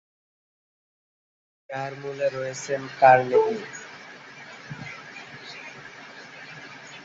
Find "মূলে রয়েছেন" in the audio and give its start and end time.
2.01-2.81